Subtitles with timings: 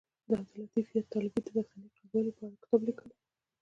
[0.33, 3.23] عبداللطیف یاد طالبي د پښتني قبیلو په اړه کتاب لیکلی دی